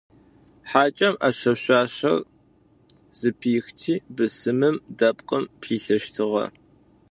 Хьакӏэм 0.69 1.15
ӏэшэ-шъуашэр 1.21 2.17
къызпихти, 2.25 3.93
бысымым 4.15 4.75
дэпкъым 4.97 5.43
пилъэщтыгъэ. 5.61 6.45